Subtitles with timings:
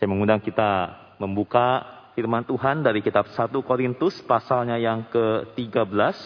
[0.00, 1.84] Saya mengundang kita membuka
[2.16, 6.16] firman Tuhan dari kitab 1 Korintus pasalnya yang ke-13.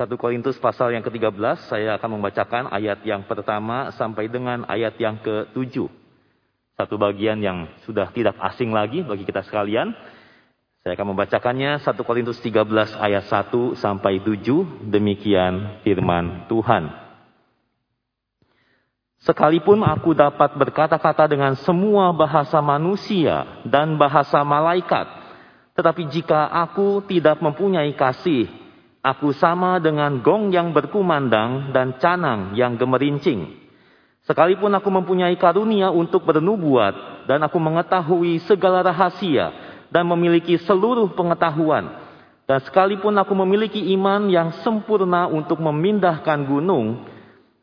[0.00, 5.20] 1 Korintus pasal yang ke-13 saya akan membacakan ayat yang pertama sampai dengan ayat yang
[5.20, 5.84] ke-7.
[6.80, 9.92] Satu bagian yang sudah tidak asing lagi bagi kita sekalian.
[10.80, 14.40] Saya akan membacakannya 1 Korintus 13 ayat 1 sampai 7.
[14.88, 17.03] Demikian firman Tuhan.
[19.24, 25.08] Sekalipun aku dapat berkata-kata dengan semua bahasa manusia dan bahasa malaikat,
[25.72, 28.44] tetapi jika aku tidak mempunyai kasih,
[29.00, 33.64] aku sama dengan gong yang berkumandang dan canang yang gemerincing.
[34.28, 39.56] Sekalipun aku mempunyai karunia untuk bernubuat dan aku mengetahui segala rahasia
[39.88, 41.96] dan memiliki seluruh pengetahuan,
[42.44, 47.08] dan sekalipun aku memiliki iman yang sempurna untuk memindahkan gunung,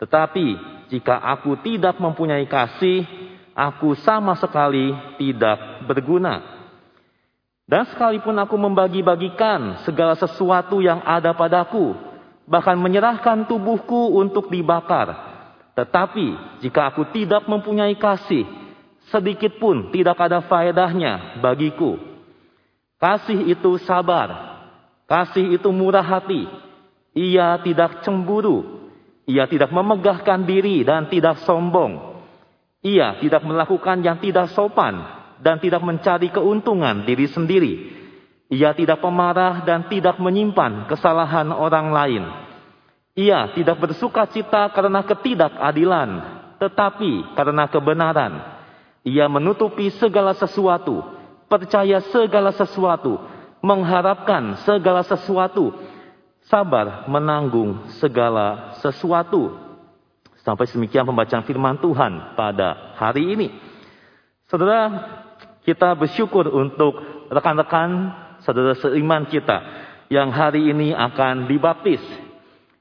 [0.02, 3.08] tetapi jika aku tidak mempunyai kasih,
[3.56, 6.44] aku sama sekali tidak berguna.
[7.64, 11.96] Dan sekalipun aku membagi-bagikan segala sesuatu yang ada padaku,
[12.44, 15.16] bahkan menyerahkan tubuhku untuk dibakar,
[15.80, 18.44] tetapi jika aku tidak mempunyai kasih,
[19.08, 21.96] sedikit pun tidak ada faedahnya bagiku.
[23.00, 24.60] Kasih itu sabar,
[25.08, 26.44] kasih itu murah hati,
[27.16, 28.81] ia tidak cemburu,
[29.30, 32.18] ia tidak memegahkan diri dan tidak sombong.
[32.82, 34.98] Ia tidak melakukan yang tidak sopan
[35.38, 37.74] dan tidak mencari keuntungan diri sendiri.
[38.52, 42.24] Ia tidak pemarah dan tidak menyimpan kesalahan orang lain.
[43.16, 46.10] Ia tidak bersuka cita karena ketidakadilan,
[46.58, 48.34] tetapi karena kebenaran.
[49.08, 51.02] Ia menutupi segala sesuatu,
[51.48, 53.18] percaya segala sesuatu,
[53.62, 55.74] mengharapkan segala sesuatu,
[56.48, 59.54] sabar menanggung segala sesuatu.
[60.42, 63.48] Sampai semikian pembacaan firman Tuhan pada hari ini.
[64.50, 64.90] Saudara,
[65.62, 66.98] kita bersyukur untuk
[67.30, 68.10] rekan-rekan
[68.42, 69.62] saudara seiman kita
[70.10, 72.02] yang hari ini akan dibaptis.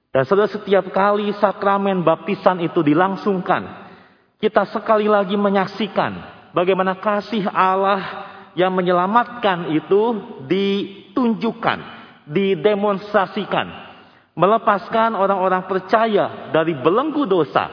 [0.08, 3.92] Dan saudara setiap kali sakramen baptisan itu dilangsungkan,
[4.40, 6.16] kita sekali lagi menyaksikan
[6.56, 8.24] bagaimana kasih Allah
[8.56, 10.02] yang menyelamatkan itu
[10.48, 11.99] ditunjukkan
[12.30, 13.66] didemonstrasikan,
[14.38, 17.66] melepaskan orang-orang percaya dari belenggu dosa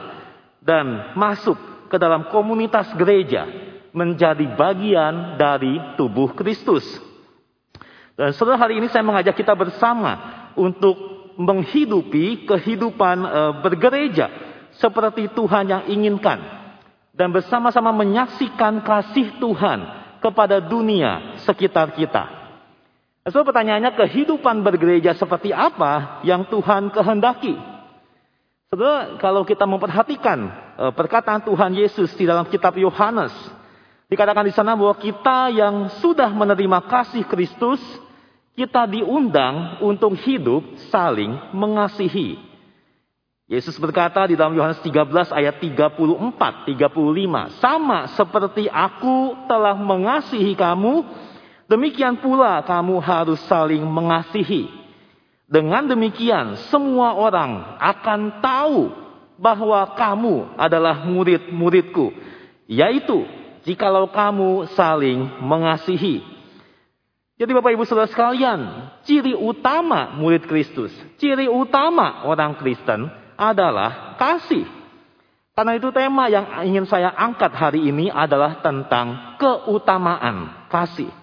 [0.58, 3.46] dan masuk ke dalam komunitas gereja
[3.94, 6.84] menjadi bagian dari tubuh Kristus.
[8.18, 10.98] Dan setelah hari ini saya mengajak kita bersama untuk
[11.38, 14.26] menghidupi kehidupan e, bergereja
[14.74, 16.42] seperti Tuhan yang inginkan
[17.14, 19.78] dan bersama-sama menyaksikan kasih Tuhan
[20.18, 22.37] kepada dunia sekitar kita.
[23.28, 27.56] So pertanyaannya kehidupan bergereja seperti apa yang Tuhan kehendaki?
[28.68, 30.38] Saudara, kalau kita memperhatikan
[30.76, 33.32] eh, perkataan Tuhan Yesus di dalam kitab Yohanes,
[34.08, 37.80] dikatakan di sana bahwa kita yang sudah menerima kasih Kristus,
[38.56, 42.48] kita diundang untuk hidup saling mengasihi.
[43.48, 51.08] Yesus berkata di dalam Yohanes 13 ayat 34, 35, sama seperti aku telah mengasihi kamu,
[51.68, 54.72] Demikian pula kamu harus saling mengasihi.
[55.48, 58.80] Dengan demikian semua orang akan tahu
[59.36, 62.16] bahwa kamu adalah murid-muridku.
[62.68, 63.28] Yaitu
[63.68, 66.24] jikalau kamu saling mengasihi.
[67.38, 70.90] Jadi Bapak Ibu Saudara sekalian, ciri utama murid Kristus,
[71.22, 73.06] ciri utama orang Kristen
[73.38, 74.66] adalah kasih.
[75.54, 81.17] Karena itu tema yang ingin saya angkat hari ini adalah tentang keutamaan kasih.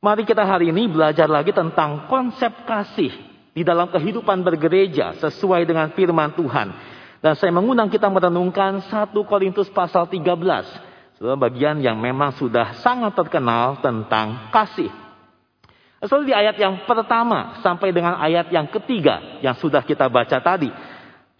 [0.00, 3.12] Mari kita hari ini belajar lagi tentang konsep kasih
[3.52, 6.72] di dalam kehidupan bergereja sesuai dengan firman Tuhan.
[7.20, 11.20] Dan saya mengundang kita merenungkan 1 Korintus pasal 13.
[11.20, 14.88] Sebuah bagian yang memang sudah sangat terkenal tentang kasih.
[16.00, 20.72] Seperti di ayat yang pertama sampai dengan ayat yang ketiga yang sudah kita baca tadi.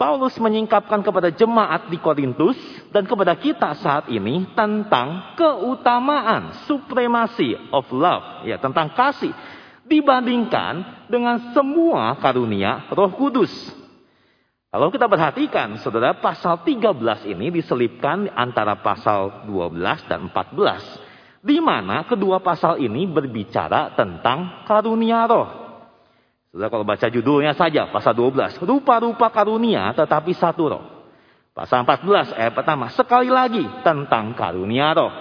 [0.00, 2.56] Paulus menyingkapkan kepada jemaat di Korintus
[2.88, 9.28] dan kepada kita saat ini tentang keutamaan supremasi of love, ya tentang kasih
[9.84, 13.52] dibandingkan dengan semua karunia Roh Kudus.
[14.72, 22.08] Kalau kita perhatikan, Saudara, pasal 13 ini diselipkan antara pasal 12 dan 14 di mana
[22.08, 25.69] kedua pasal ini berbicara tentang karunia roh.
[26.50, 28.58] Sudah kalau baca judulnya saja pasal 12.
[28.66, 30.84] Rupa-rupa karunia tetapi satu roh.
[31.54, 32.90] Pasal 14 ayat pertama.
[32.90, 35.14] Sekali lagi tentang karunia roh.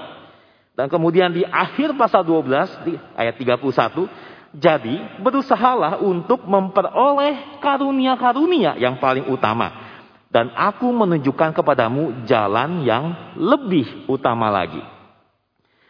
[0.74, 4.10] Dan kemudian di akhir pasal 12 di ayat 31.
[4.58, 9.90] Jadi berusahalah untuk memperoleh karunia-karunia yang paling utama.
[10.30, 14.82] dan aku menunjukkan kepadamu jalan yang lebih utama lagi.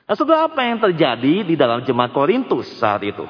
[0.07, 3.27] Nah, saudara apa yang terjadi di dalam jemaat Korintus saat itu?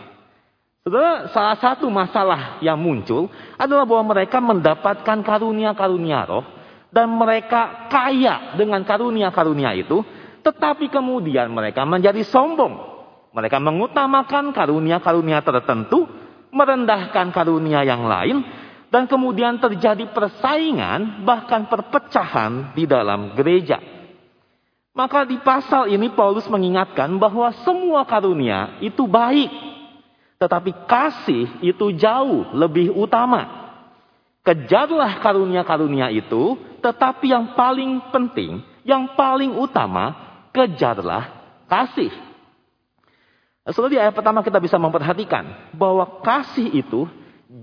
[0.90, 3.30] Saudara, salah satu masalah yang muncul
[3.62, 6.42] adalah bahwa mereka mendapatkan karunia-karunia roh
[6.90, 10.02] dan mereka kaya dengan karunia-karunia itu,
[10.42, 12.74] tetapi kemudian mereka menjadi sombong.
[13.38, 16.10] Mereka mengutamakan karunia-karunia tertentu,
[16.50, 18.42] merendahkan karunia yang lain,
[18.90, 23.78] dan kemudian terjadi persaingan bahkan perpecahan di dalam gereja.
[24.98, 29.69] Maka di pasal ini Paulus mengingatkan bahwa semua karunia itu baik,
[30.40, 33.68] tetapi kasih itu jauh lebih utama.
[34.40, 40.16] Kejarlah karunia-karunia itu, tetapi yang paling penting, yang paling utama,
[40.56, 41.28] kejarlah
[41.68, 42.10] kasih.
[43.68, 47.06] Setelah di ayat pertama kita bisa memperhatikan bahwa kasih itu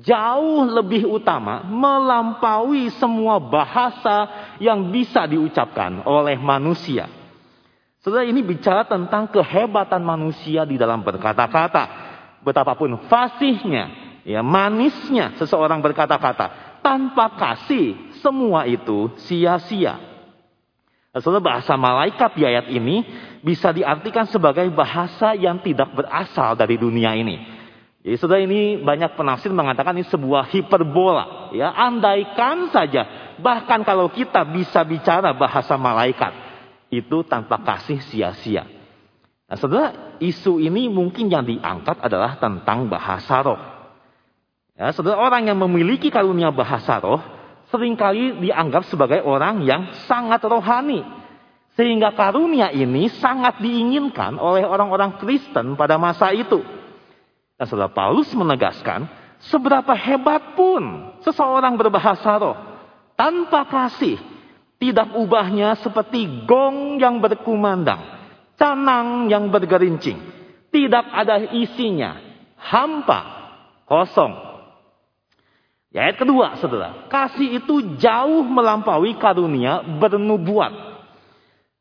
[0.04, 4.28] jauh lebih utama melampaui semua bahasa
[4.60, 7.10] yang bisa diucapkan oleh manusia.
[8.04, 12.05] Saudara ini bicara tentang kehebatan manusia di dalam berkata-kata.
[12.46, 13.90] Betapapun fasihnya,
[14.22, 16.78] ya manisnya seseorang berkata-kata.
[16.78, 19.98] Tanpa kasih, semua itu sia-sia.
[21.18, 23.02] Saudara bahasa malaikat di ayat ini
[23.42, 27.42] bisa diartikan sebagai bahasa yang tidak berasal dari dunia ini.
[28.06, 31.50] Jadi saudara ini banyak penafsir mengatakan ini sebuah hiperbola.
[31.50, 36.30] Ya, andaikan saja, bahkan kalau kita bisa bicara bahasa malaikat,
[36.94, 38.75] itu tanpa kasih sia-sia.
[39.46, 43.60] Nah, saudara, isu ini mungkin yang diangkat adalah tentang bahasa roh.
[44.74, 47.22] Ya, saudara, orang yang memiliki karunia bahasa roh,
[47.70, 51.06] sering kali dianggap sebagai orang yang sangat rohani.
[51.78, 56.64] Sehingga karunia ini sangat diinginkan oleh orang-orang Kristen pada masa itu.
[57.54, 59.06] Dan saudara Paulus menegaskan,
[59.46, 62.56] seberapa hebat pun seseorang berbahasa roh,
[63.14, 64.18] tanpa kasih,
[64.82, 68.15] tidak ubahnya seperti gong yang berkumandang,
[68.56, 70.18] canang yang bergerincing,
[70.72, 72.20] tidak ada isinya,
[72.58, 73.20] hampa,
[73.88, 74.32] kosong.
[75.94, 80.72] Ya, ayat kedua, saudara, kasih itu jauh melampaui karunia bernubuat.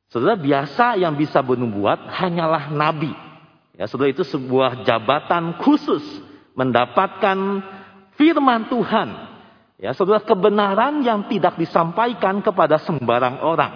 [0.08, 3.12] Saudara, biasa yang bisa bernubuat hanyalah nabi.
[3.76, 6.04] Ya, saudara itu sebuah jabatan khusus
[6.56, 7.36] mendapatkan
[8.16, 9.10] firman Tuhan.
[9.76, 13.74] Ya, saudara kebenaran yang tidak disampaikan kepada sembarang orang.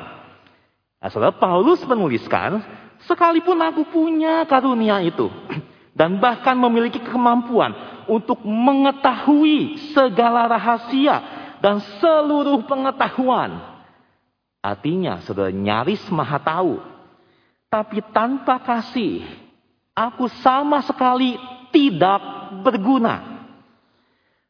[1.04, 2.64] Nah, saudara Paulus menuliskan,
[3.08, 5.30] sekalipun aku punya karunia itu
[6.00, 7.72] dan bahkan memiliki kemampuan
[8.10, 11.22] untuk mengetahui segala rahasia
[11.60, 13.80] dan seluruh pengetahuan.
[14.60, 16.84] Artinya, saudara nyaris maha tahu,
[17.72, 19.24] tapi tanpa kasih
[20.00, 21.36] Aku sama sekali
[21.76, 22.24] tidak
[22.64, 23.44] berguna.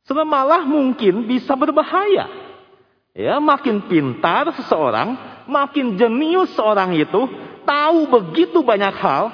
[0.05, 2.29] Sebenarnya malah mungkin bisa berbahaya.
[3.17, 5.17] Ya, makin pintar seseorang,
[5.49, 7.25] makin jenius seorang itu,
[7.69, 9.29] tahu begitu banyak hal,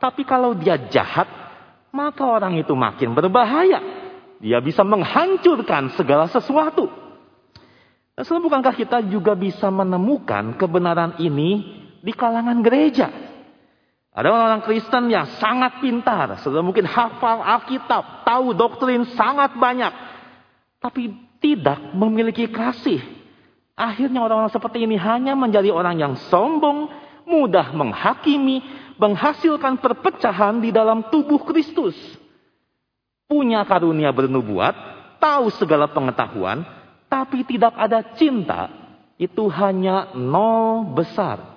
[0.00, 1.28] tapi kalau dia jahat,
[1.92, 3.84] maka orang itu makin berbahaya.
[4.40, 6.88] Dia bisa menghancurkan segala sesuatu.
[8.14, 13.10] Nah, bukankah kita juga bisa menemukan kebenaran ini di kalangan gereja?
[14.14, 19.90] Ada orang-orang Kristen yang sangat pintar, sudah mungkin hafal Alkitab, tahu doktrin sangat banyak,
[20.78, 21.10] tapi
[21.42, 23.02] tidak memiliki kasih.
[23.74, 26.86] Akhirnya orang-orang seperti ini hanya menjadi orang yang sombong,
[27.24, 28.62] mudah menghakimi,
[28.96, 31.96] menghasilkan perpecahan di dalam tubuh Kristus.
[33.24, 34.76] Punya karunia bernubuat,
[35.18, 36.62] tahu segala pengetahuan,
[37.08, 38.68] tapi tidak ada cinta,
[39.16, 41.54] itu hanya nol besar.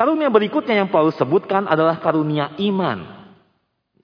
[0.00, 3.22] Karunia berikutnya yang Paulus sebutkan adalah karunia iman.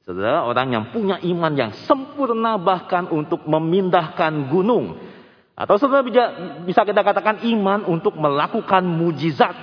[0.07, 4.97] Saudara, orang yang punya iman yang sempurna bahkan untuk memindahkan gunung.
[5.59, 6.07] Atau saudara
[6.63, 9.59] bisa kita katakan iman untuk melakukan mujizat.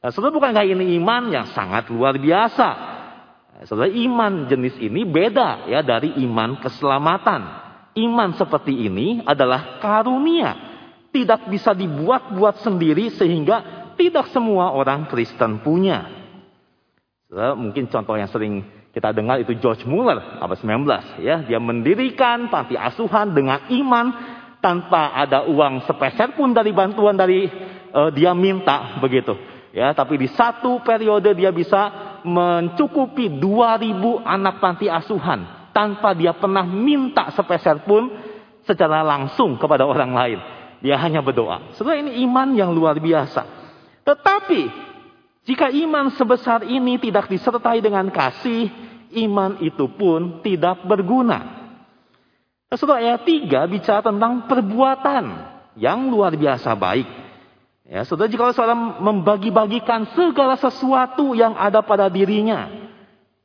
[0.00, 2.96] Nah, saudara bukankah ini iman yang sangat luar biasa?
[3.68, 7.44] Saudara, iman jenis ini beda ya dari iman keselamatan.
[7.98, 10.54] Iman seperti ini adalah karunia.
[11.12, 16.06] Tidak bisa dibuat-buat sendiri sehingga tidak semua orang Kristen punya.
[17.34, 22.78] Mungkin contoh yang sering kita dengar itu George Muller abad 19 ya, dia mendirikan panti
[22.78, 27.46] asuhan dengan iman tanpa ada uang sepeser pun dari bantuan dari
[27.94, 29.34] uh, dia minta begitu.
[29.70, 31.92] Ya, tapi di satu periode dia bisa
[32.24, 38.10] mencukupi 2000 anak panti asuhan tanpa dia pernah minta sepeser pun
[38.66, 40.38] secara langsung kepada orang lain.
[40.82, 41.74] Dia hanya berdoa.
[41.74, 43.42] Sebenarnya ini iman yang luar biasa.
[44.02, 44.62] Tetapi
[45.48, 48.68] jika iman sebesar ini tidak disertai dengan kasih,
[49.26, 51.57] iman itu pun tidak berguna.
[52.68, 55.24] Saudara ayat 3 bicara tentang perbuatan
[55.80, 57.08] yang luar biasa baik.
[57.88, 62.68] Ya, saudara jika saudara membagi-bagikan segala sesuatu yang ada pada dirinya.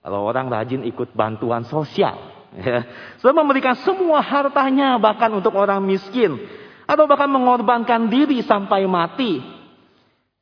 [0.03, 2.19] Kalau orang rajin ikut bantuan sosial.
[2.53, 2.85] Ya,
[3.23, 6.37] saudara memberikan semua hartanya bahkan untuk orang miskin.
[6.83, 9.39] Atau bahkan mengorbankan diri sampai mati.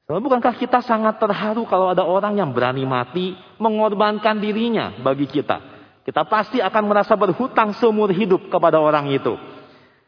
[0.10, 5.71] Saudara, bukankah kita sangat terharu kalau ada orang yang berani mati mengorbankan dirinya bagi kita.
[6.01, 9.38] Kita pasti akan merasa berhutang seumur hidup kepada orang itu.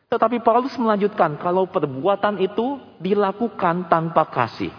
[0.09, 4.73] Tetapi Paulus melanjutkan, kalau perbuatan itu dilakukan tanpa kasih,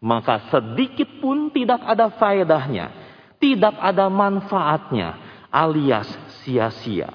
[0.00, 2.92] maka sedikit pun tidak ada faedahnya,
[3.40, 5.16] tidak ada manfaatnya,
[5.52, 6.08] alias
[6.44, 7.12] sia-sia.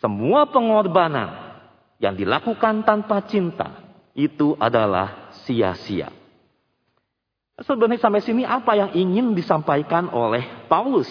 [0.00, 1.32] Semua pengorbanan
[1.96, 6.12] yang dilakukan tanpa cinta itu adalah sia-sia.
[7.60, 11.08] Sebenarnya sampai sini apa yang ingin disampaikan oleh Paulus?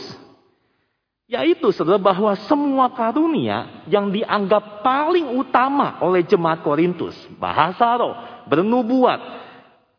[1.23, 7.15] Yaitu saudara bahwa semua karunia yang dianggap paling utama oleh jemaat Korintus.
[7.39, 8.15] Bahasa roh,
[8.51, 9.23] bernubuat,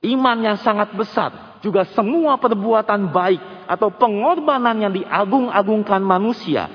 [0.04, 1.56] iman yang sangat besar.
[1.64, 6.68] Juga semua perbuatan baik atau pengorbanan yang diagung-agungkan manusia.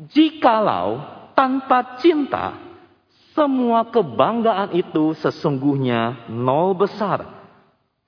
[0.00, 1.04] Jikalau
[1.36, 2.56] tanpa cinta,
[3.36, 7.20] semua kebanggaan itu sesungguhnya nol besar.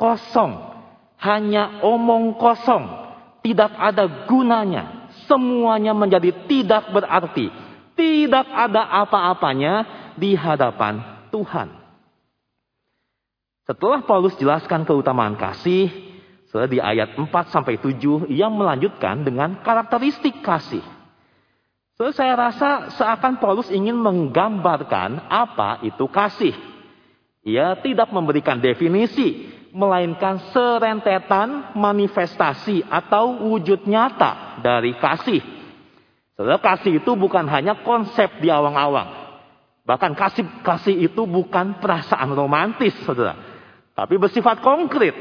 [0.01, 0.73] Kosong.
[1.21, 2.89] Hanya omong kosong.
[3.45, 7.49] Tidak ada gunanya semuanya menjadi tidak berarti.
[7.93, 9.85] Tidak ada apa-apanya
[10.17, 11.69] di hadapan Tuhan.
[13.62, 15.93] Setelah Paulus jelaskan keutamaan kasih,
[16.50, 20.83] setelah di ayat 4 sampai 7 ia melanjutkan dengan karakteristik kasih.
[21.97, 26.57] So, saya rasa seakan Paulus ingin menggambarkan apa itu kasih.
[27.47, 35.41] Ia tidak memberikan definisi, melainkan serentetan manifestasi atau wujud nyata dari kasih.
[36.37, 39.09] Saudara, kasih itu bukan hanya konsep di awang-awang.
[39.83, 43.35] Bahkan kasih kasih itu bukan perasaan romantis, saudara.
[43.97, 45.17] Tapi bersifat konkret.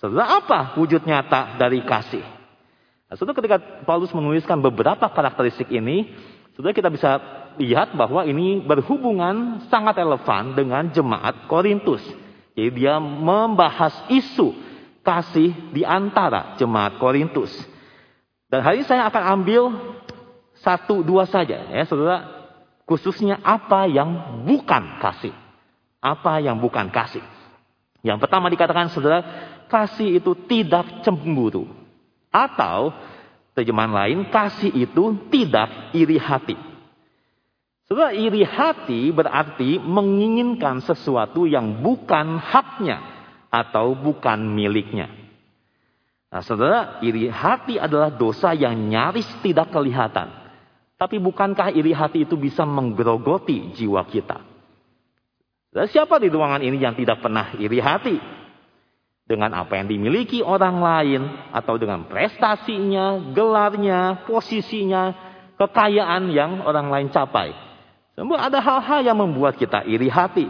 [0.00, 2.24] Saudara, apa wujud nyata dari kasih?
[3.06, 6.10] Nah, saudara, ketika Paulus menuliskan beberapa karakteristik ini,
[6.56, 7.20] saudara kita bisa
[7.60, 12.04] lihat bahwa ini berhubungan sangat relevan dengan jemaat Korintus.
[12.56, 14.56] Jadi dia membahas isu
[15.04, 17.52] kasih di antara jemaat Korintus.
[18.48, 19.62] Dan hari ini saya akan ambil
[20.64, 22.32] satu dua saja ya saudara.
[22.88, 25.34] Khususnya apa yang bukan kasih.
[26.00, 27.20] Apa yang bukan kasih.
[28.00, 29.26] Yang pertama dikatakan saudara,
[29.66, 31.66] kasih itu tidak cemburu.
[32.30, 32.94] Atau
[33.58, 36.54] terjemahan lain, kasih itu tidak iri hati.
[37.86, 42.98] Saudara, iri hati berarti menginginkan sesuatu yang bukan haknya
[43.46, 45.06] atau bukan miliknya.
[46.26, 50.34] Nah, saudara, iri hati adalah dosa yang nyaris tidak kelihatan.
[50.98, 54.42] Tapi bukankah iri hati itu bisa menggerogoti jiwa kita?
[55.70, 58.18] Dan siapa di ruangan ini yang tidak pernah iri hati?
[59.30, 61.22] Dengan apa yang dimiliki orang lain,
[61.54, 65.14] atau dengan prestasinya, gelarnya, posisinya,
[65.54, 67.65] kekayaan yang orang lain capai.
[68.16, 70.48] Semua ada hal-hal yang membuat kita iri hati.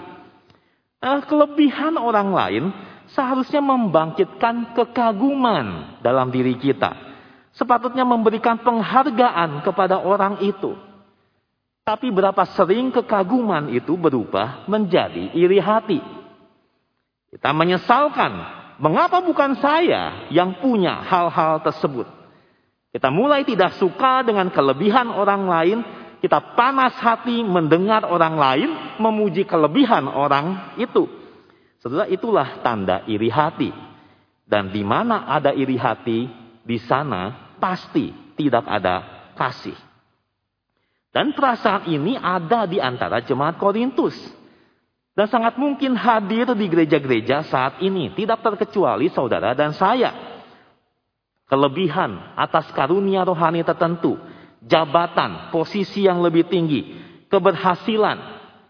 [1.02, 2.64] Nah, kelebihan orang lain
[3.11, 6.94] seharusnya membangkitkan kekaguman dalam diri kita.
[7.58, 10.78] Sepatutnya memberikan penghargaan kepada orang itu.
[11.82, 15.99] Tapi berapa sering kekaguman itu berubah menjadi iri hati.
[17.35, 18.32] Kita menyesalkan,
[18.78, 22.06] mengapa bukan saya yang punya hal-hal tersebut.
[22.94, 25.78] Kita mulai tidak suka dengan kelebihan orang lain
[26.26, 31.06] kita panas hati mendengar orang lain memuji kelebihan orang itu.
[31.78, 33.71] Saudara, itulah tanda iri hati.
[34.42, 36.26] Dan di mana ada iri hati,
[36.66, 39.06] di sana pasti tidak ada
[39.38, 39.78] kasih.
[41.14, 44.18] Dan perasaan ini ada di antara jemaat Korintus.
[45.14, 48.11] Dan sangat mungkin hadir di gereja-gereja saat ini.
[48.18, 50.11] Tidak terkecuali saudara dan saya.
[51.47, 54.18] Kelebihan atas karunia rohani tertentu
[54.66, 56.99] jabatan, posisi yang lebih tinggi,
[57.30, 58.18] keberhasilan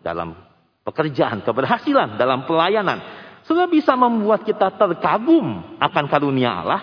[0.05, 0.37] dalam
[0.85, 3.01] pekerjaan, keberhasilan dalam pelayanan,
[3.49, 6.83] sudah bisa membuat kita terkagum akan karunia Allah,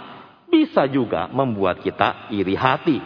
[0.49, 2.97] bisa juga membuat kita iri hati.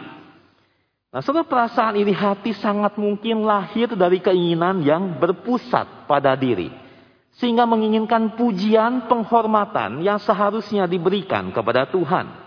[1.07, 6.69] Nah, saudara perasaan iri hati sangat mungkin lahir dari keinginan yang berpusat pada diri.
[7.37, 12.46] Sehingga menginginkan pujian, penghormatan yang seharusnya diberikan kepada Tuhan.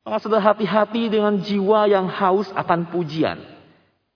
[0.00, 3.36] Maka sudah hati-hati dengan jiwa yang haus akan pujian.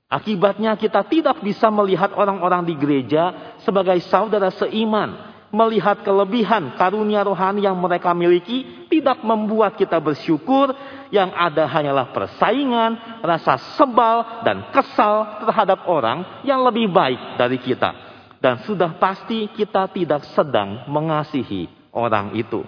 [0.09, 5.35] Akibatnya kita tidak bisa melihat orang-orang di gereja sebagai saudara seiman.
[5.55, 10.75] melihat kelebihan karunia rohani yang mereka miliki tidak membuat kita bersyukur,
[11.15, 17.95] yang ada hanyalah persaingan, rasa sebal dan kesal terhadap orang yang lebih baik dari kita.
[18.43, 22.67] Dan sudah pasti kita tidak sedang mengasihi orang itu.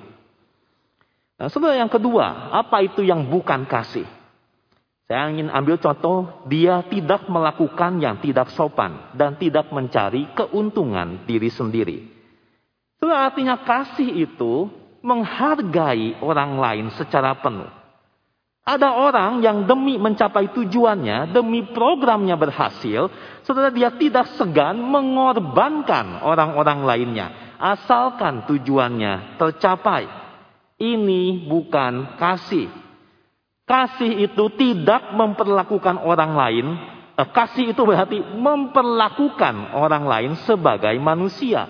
[1.36, 4.08] Nah, saudara yang kedua, apa itu yang bukan kasih?
[5.06, 11.46] Saya ingin ambil contoh, dia tidak melakukan yang tidak sopan dan tidak mencari keuntungan diri
[11.46, 11.98] sendiri.
[12.98, 14.66] Itu artinya kasih itu
[15.06, 17.70] menghargai orang lain secara penuh.
[18.66, 23.06] Ada orang yang demi mencapai tujuannya, demi programnya berhasil,
[23.46, 27.26] saudara dia tidak segan mengorbankan orang-orang lainnya,
[27.62, 30.25] asalkan tujuannya tercapai.
[30.76, 32.68] Ini bukan kasih,
[33.66, 36.66] Kasih itu tidak memperlakukan orang lain.
[37.18, 41.66] Eh, kasih itu berarti memperlakukan orang lain sebagai manusia.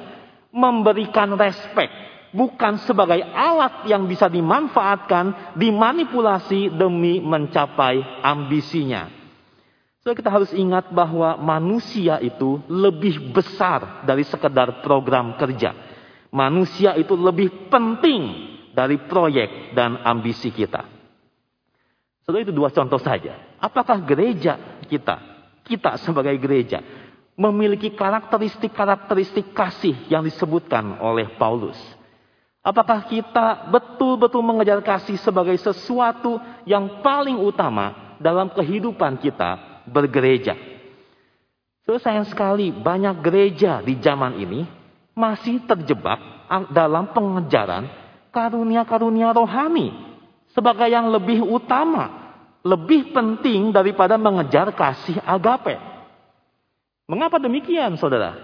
[0.52, 1.88] Memberikan respek.
[2.36, 9.08] Bukan sebagai alat yang bisa dimanfaatkan, dimanipulasi demi mencapai ambisinya.
[10.04, 15.72] So, kita harus ingat bahwa manusia itu lebih besar dari sekedar program kerja.
[16.28, 20.84] Manusia itu lebih penting dari proyek dan ambisi kita.
[22.28, 23.56] Saudara itu dua contoh saja.
[23.56, 25.16] Apakah gereja kita,
[25.64, 26.84] kita sebagai gereja,
[27.32, 31.78] memiliki karakteristik-karakteristik kasih yang disebutkan oleh Paulus?
[32.60, 40.58] Apakah kita betul-betul mengejar kasih sebagai sesuatu yang paling utama dalam kehidupan kita bergereja?
[41.86, 44.66] Saudara sayang sekali banyak gereja di zaman ini
[45.14, 46.18] masih terjebak
[46.74, 47.86] dalam pengejaran
[48.36, 49.96] karunia-karunia rohani
[50.52, 55.80] sebagai yang lebih utama, lebih penting daripada mengejar kasih agape.
[57.08, 58.36] Mengapa demikian, saudara?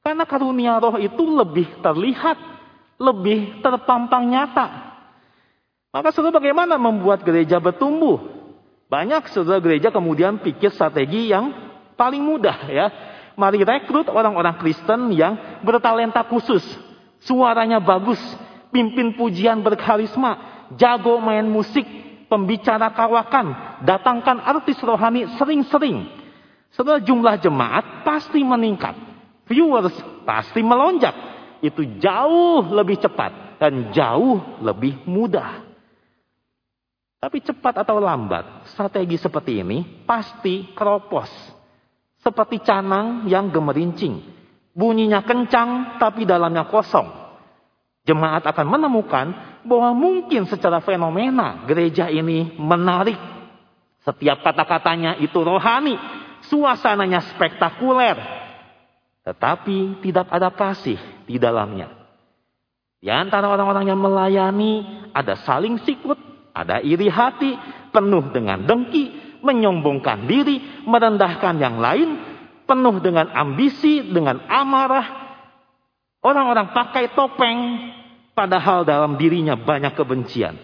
[0.00, 2.40] Karena karunia roh itu lebih terlihat,
[2.96, 4.96] lebih terpampang nyata.
[5.92, 8.32] Maka saudara bagaimana membuat gereja bertumbuh?
[8.88, 11.52] Banyak saudara gereja kemudian pikir strategi yang
[11.92, 12.86] paling mudah ya.
[13.34, 16.62] Mari rekrut orang-orang Kristen yang bertalenta khusus.
[17.24, 18.20] Suaranya bagus,
[18.74, 21.86] pimpin pujian berkarisma, jago main musik,
[22.26, 26.10] pembicara kawakan, datangkan artis rohani sering-sering.
[26.74, 28.98] Setelah jumlah jemaat pasti meningkat.
[29.46, 29.94] Viewers
[30.26, 31.14] pasti melonjak.
[31.62, 35.62] Itu jauh lebih cepat dan jauh lebih mudah.
[37.22, 41.30] Tapi cepat atau lambat, strategi seperti ini pasti keropos.
[42.20, 44.20] Seperti canang yang gemerincing.
[44.74, 47.23] Bunyinya kencang tapi dalamnya kosong.
[48.04, 49.26] Jemaat akan menemukan
[49.64, 53.16] bahwa mungkin secara fenomena gereja ini menarik.
[54.04, 55.96] Setiap kata-katanya itu rohani,
[56.52, 58.20] suasananya spektakuler.
[59.24, 61.88] Tetapi tidak ada kasih di dalamnya.
[63.00, 64.84] Di antara orang-orang yang melayani
[65.16, 66.20] ada saling sikut,
[66.52, 67.56] ada iri hati,
[67.88, 72.20] penuh dengan dengki, menyombongkan diri, merendahkan yang lain,
[72.68, 75.23] penuh dengan ambisi, dengan amarah,
[76.24, 77.92] Orang-orang pakai topeng,
[78.32, 80.56] padahal dalam dirinya banyak kebencian.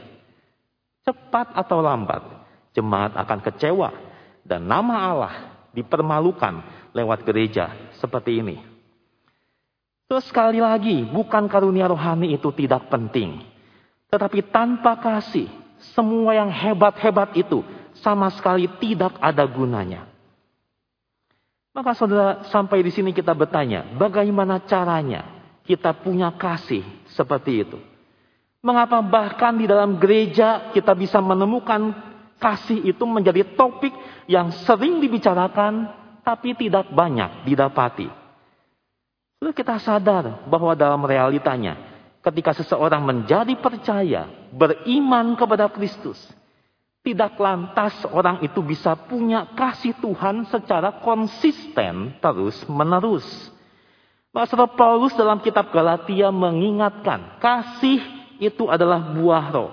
[1.04, 2.24] Cepat atau lambat,
[2.72, 3.92] jemaat akan kecewa
[4.40, 5.34] dan nama Allah
[5.76, 6.64] dipermalukan
[6.96, 8.56] lewat gereja seperti ini.
[10.08, 13.44] Terus sekali lagi, bukan karunia rohani itu tidak penting.
[14.10, 15.46] Tetapi tanpa kasih,
[15.94, 17.62] semua yang hebat-hebat itu
[18.00, 20.08] sama sekali tidak ada gunanya.
[21.70, 25.29] Maka saudara sampai di sini kita bertanya, bagaimana caranya
[25.70, 26.82] kita punya kasih
[27.14, 27.78] seperti itu.
[28.58, 31.94] Mengapa bahkan di dalam gereja kita bisa menemukan
[32.42, 33.94] kasih itu menjadi topik
[34.26, 35.94] yang sering dibicarakan
[36.26, 38.10] tapi tidak banyak didapati.
[39.38, 41.78] Lalu kita sadar bahwa dalam realitanya
[42.20, 46.20] ketika seseorang menjadi percaya, beriman kepada Kristus,
[47.00, 53.24] tidak lantas orang itu bisa punya kasih Tuhan secara konsisten terus-menerus.
[54.30, 57.98] Pastor Paulus dalam kitab Galatia mengingatkan, kasih
[58.38, 59.70] itu adalah buah roh.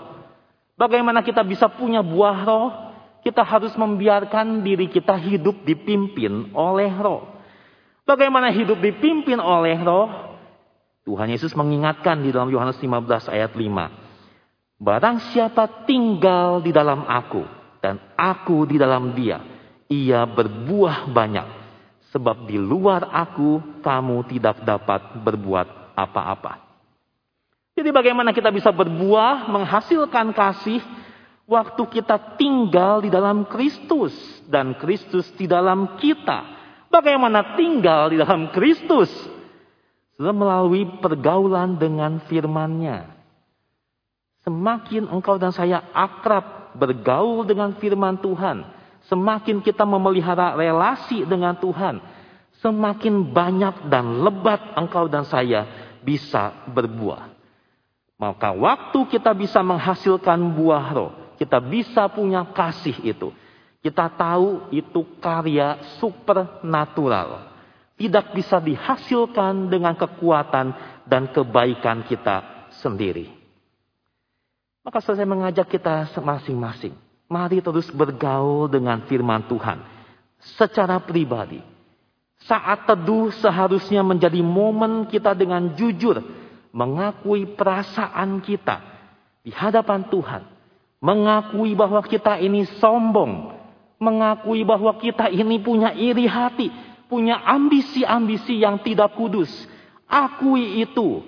[0.74, 2.70] Bagaimana kita bisa punya buah roh?
[3.22, 7.38] Kita harus membiarkan diri kita hidup dipimpin oleh roh.
[8.02, 10.10] Bagaimana hidup dipimpin oleh roh?
[11.06, 14.82] Tuhan Yesus mengingatkan di dalam Yohanes 15 ayat 5.
[14.82, 17.46] Barang siapa tinggal di dalam aku
[17.78, 19.38] dan aku di dalam dia,
[19.86, 21.57] ia berbuah banyak
[22.18, 26.66] sebab di luar aku kamu tidak dapat berbuat apa-apa.
[27.78, 30.82] Jadi bagaimana kita bisa berbuah, menghasilkan kasih,
[31.46, 34.18] waktu kita tinggal di dalam Kristus
[34.50, 36.58] dan Kristus di dalam kita.
[36.90, 39.14] Bagaimana tinggal di dalam Kristus?
[40.18, 43.14] Sudah melalui pergaulan dengan firman-Nya.
[44.42, 48.66] Semakin engkau dan saya akrab bergaul dengan firman Tuhan,
[49.08, 52.00] semakin kita memelihara relasi dengan Tuhan,
[52.60, 55.66] semakin banyak dan lebat engkau dan saya
[56.04, 57.36] bisa berbuah.
[58.18, 63.30] Maka waktu kita bisa menghasilkan buah roh, kita bisa punya kasih itu.
[63.78, 67.54] Kita tahu itu karya supernatural.
[67.98, 70.74] Tidak bisa dihasilkan dengan kekuatan
[71.06, 73.30] dan kebaikan kita sendiri.
[74.82, 77.07] Maka saya mengajak kita masing-masing.
[77.28, 79.84] Mari terus bergaul dengan firman Tuhan.
[80.56, 81.60] Secara pribadi.
[82.48, 86.24] Saat teduh seharusnya menjadi momen kita dengan jujur.
[86.72, 88.80] Mengakui perasaan kita.
[89.44, 90.44] Di hadapan Tuhan.
[91.04, 93.52] Mengakui bahwa kita ini sombong.
[94.00, 96.72] Mengakui bahwa kita ini punya iri hati.
[97.12, 99.52] Punya ambisi-ambisi yang tidak kudus.
[100.08, 101.28] Akui itu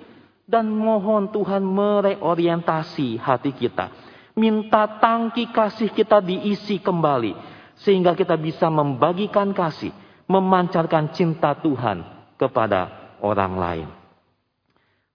[0.49, 4.08] dan mohon Tuhan mereorientasi hati kita.
[4.39, 7.35] Minta tangki kasih kita diisi kembali.
[7.83, 9.91] Sehingga kita bisa membagikan kasih.
[10.31, 12.07] Memancarkan cinta Tuhan
[12.39, 12.87] kepada
[13.19, 13.87] orang lain.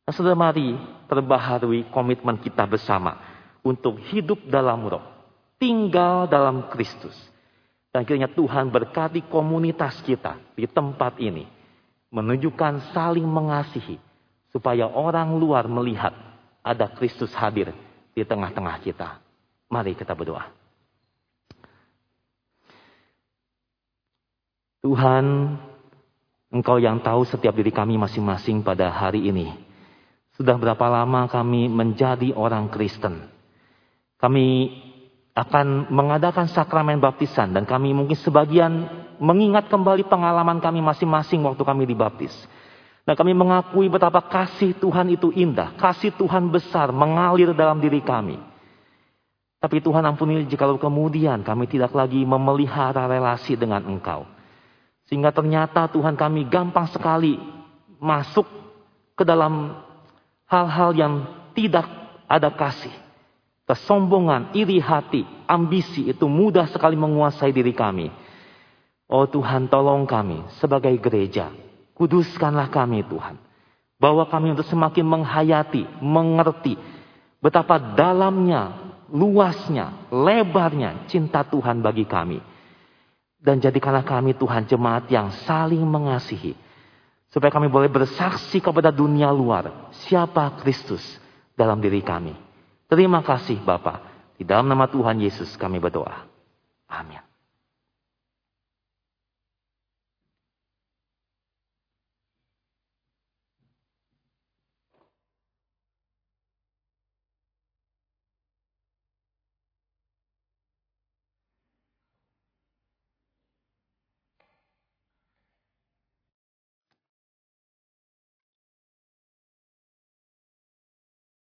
[0.05, 0.77] Nah, saudara mari
[1.09, 3.17] terbaharui komitmen kita bersama.
[3.65, 5.05] Untuk hidup dalam roh.
[5.57, 7.17] Tinggal dalam Kristus.
[7.89, 11.49] Dan kiranya Tuhan berkati komunitas kita di tempat ini.
[12.13, 13.97] Menunjukkan saling mengasihi
[14.53, 16.13] supaya orang luar melihat
[16.61, 17.73] ada Kristus hadir
[18.15, 19.19] di tengah-tengah kita.
[19.69, 20.47] Mari kita berdoa.
[24.85, 25.57] Tuhan,
[26.55, 29.51] Engkau yang tahu setiap diri kami masing-masing pada hari ini.
[30.39, 33.27] Sudah berapa lama kami menjadi orang Kristen.
[34.23, 34.71] Kami
[35.35, 38.87] akan mengadakan sakramen baptisan dan kami mungkin sebagian
[39.19, 42.31] mengingat kembali pengalaman kami masing-masing waktu kami dibaptis.
[43.05, 45.77] Nah kami mengakui betapa kasih Tuhan itu indah.
[45.77, 48.41] Kasih Tuhan besar mengalir dalam diri kami.
[49.61, 54.25] Tapi Tuhan ampuni jika kemudian kami tidak lagi memelihara relasi dengan Engkau.
[55.09, 57.37] Sehingga ternyata Tuhan kami gampang sekali
[58.01, 58.49] masuk
[59.17, 59.77] ke dalam
[60.49, 61.15] hal-hal yang
[61.53, 61.85] tidak
[62.25, 62.93] ada kasih.
[63.65, 68.13] Kesombongan, iri hati, ambisi itu mudah sekali menguasai diri kami.
[69.09, 71.64] Oh Tuhan tolong kami sebagai gereja
[71.95, 73.39] Kuduskanlah kami Tuhan.
[73.99, 76.75] Bawa kami untuk semakin menghayati, mengerti
[77.39, 82.43] betapa dalamnya, luasnya, lebarnya cinta Tuhan bagi kami.
[83.39, 86.57] Dan jadikanlah kami Tuhan jemaat yang saling mengasihi.
[87.29, 89.93] Supaya kami boleh bersaksi kepada dunia luar.
[90.07, 91.03] Siapa Kristus
[91.55, 92.35] dalam diri kami.
[92.89, 94.15] Terima kasih Bapak.
[94.35, 96.27] Di dalam nama Tuhan Yesus kami berdoa.
[96.91, 97.34] Amin.